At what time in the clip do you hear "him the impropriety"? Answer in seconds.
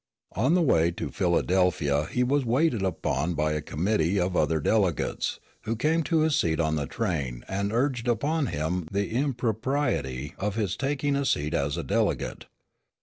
8.47-10.33